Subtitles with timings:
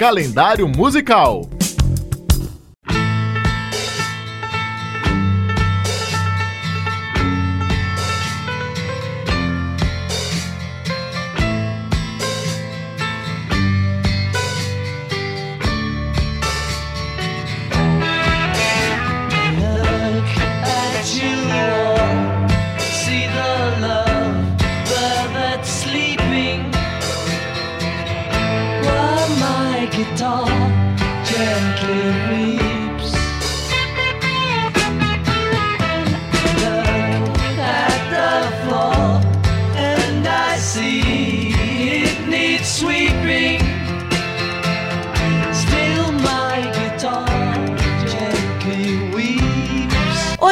[0.00, 1.59] calendário musical.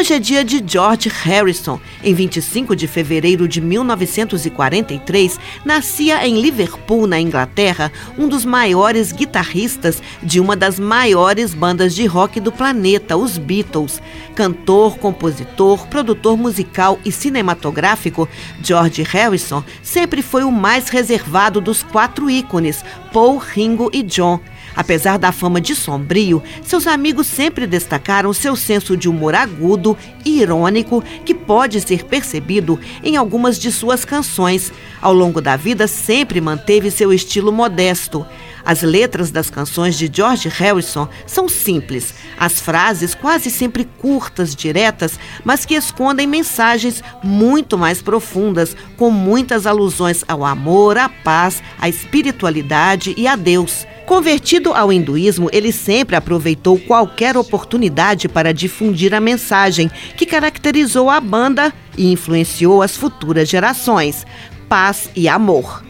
[0.09, 1.79] Hoje é dia de George Harrison.
[2.03, 10.02] Em 25 de fevereiro de 1943, nascia em Liverpool, na Inglaterra, um dos maiores guitarristas
[10.23, 14.01] de uma das maiores bandas de rock do planeta, os Beatles.
[14.35, 18.27] Cantor, compositor, produtor musical e cinematográfico,
[18.63, 22.82] George Harrison sempre foi o mais reservado dos quatro ícones,
[23.13, 24.41] Paul, Ringo e John.
[24.79, 30.40] Apesar da fama de sombrio, seus amigos sempre destacaram seu senso de humor agudo e
[30.40, 34.73] irônico que pode ser percebido em algumas de suas canções.
[35.02, 38.24] Ao longo da vida, sempre manteve seu estilo modesto.
[38.65, 45.18] As letras das canções de George Harrison são simples, as frases quase sempre curtas, diretas,
[45.42, 51.88] mas que escondem mensagens muito mais profundas, com muitas alusões ao amor, à paz, à
[51.88, 53.85] espiritualidade e a Deus.
[54.09, 61.20] Convertido ao hinduísmo, ele sempre aproveitou qualquer oportunidade para difundir a mensagem que caracterizou a
[61.20, 64.26] banda e influenciou as futuras gerações:
[64.66, 65.84] paz e amor.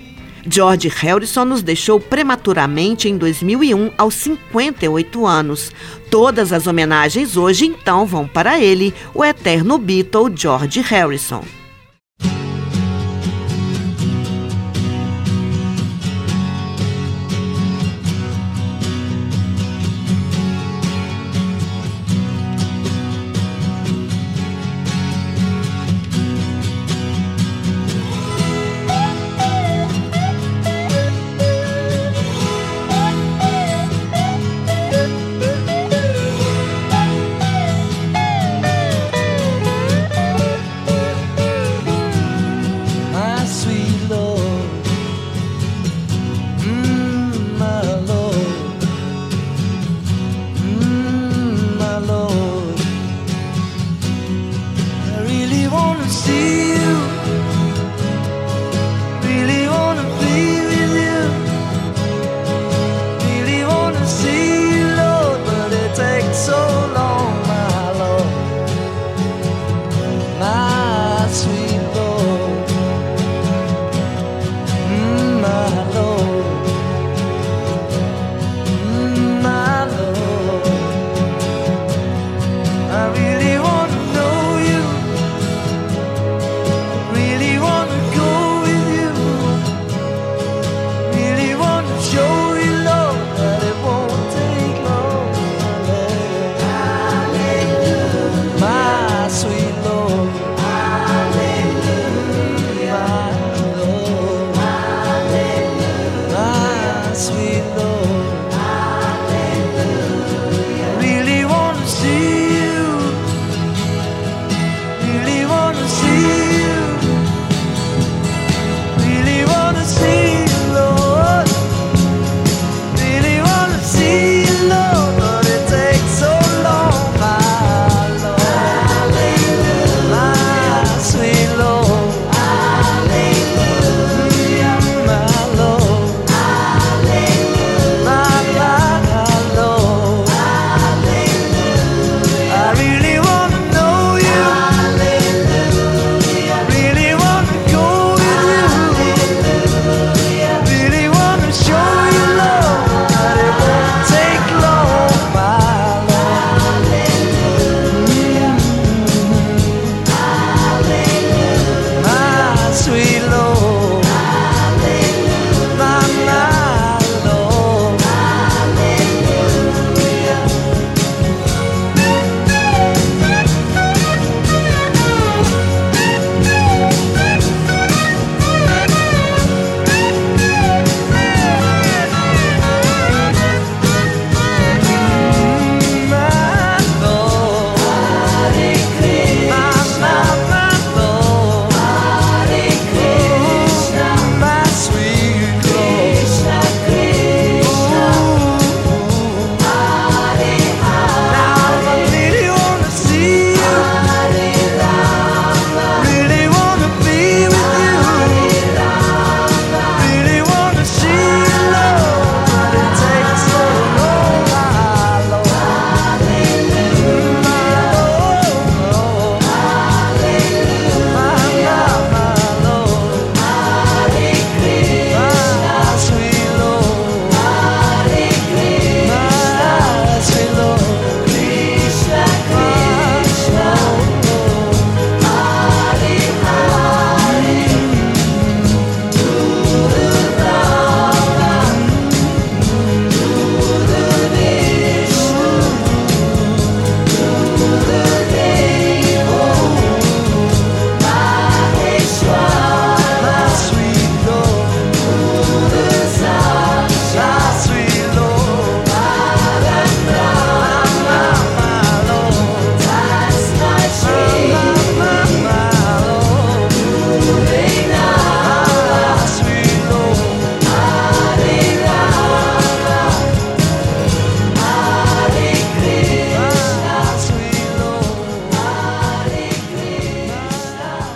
[0.50, 5.70] George Harrison nos deixou prematuramente em 2001, aos 58 anos.
[6.10, 11.44] Todas as homenagens hoje então vão para ele, o eterno Beatle George Harrison.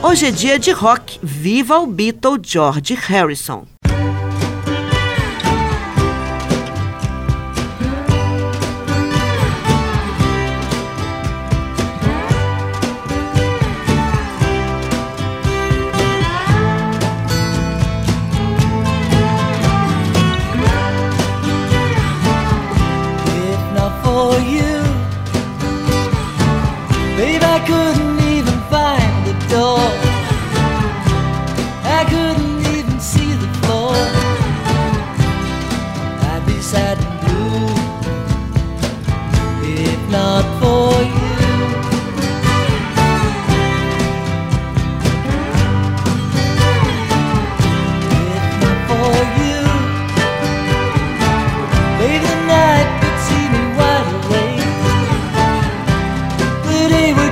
[0.04, 1.20] Hoje é dia de rock.
[1.22, 3.64] Viva o Beatle George Harrison.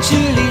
[0.01, 0.50] 距离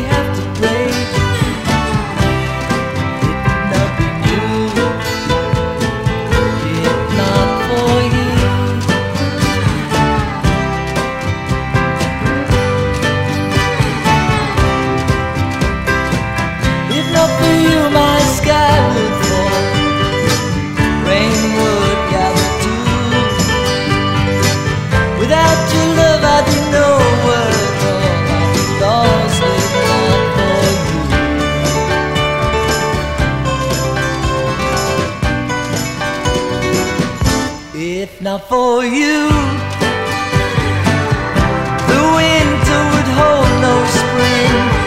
[38.11, 39.29] If not for you,
[41.91, 44.78] the winter would hold no spring.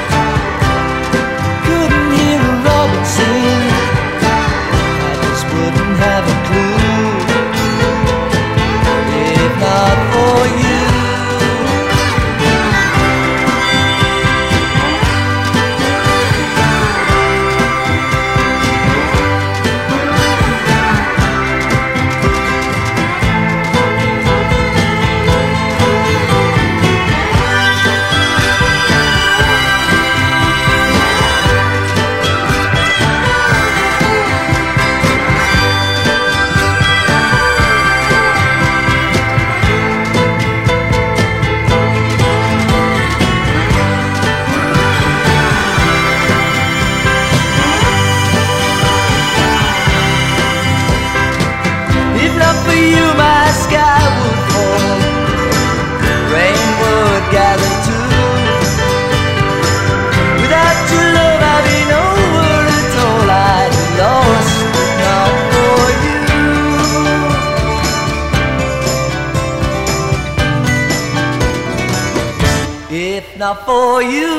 [73.43, 74.31] not for you.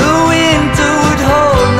[0.00, 1.75] The winter would hold.